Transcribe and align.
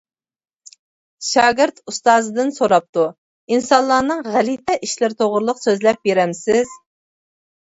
شاگىرت 1.25 1.81
ئۇستازىدىن 1.91 2.49
سوراپتۇ: 2.55 3.03
«ئىنسانلارنىڭ 3.53 4.25
غەلىتە 4.37 4.77
ئىشلىرى 4.89 5.19
توغرىلىق 5.21 5.63
سۆزلەپ 5.67 6.03
بېرەمسىز؟». 6.11 6.75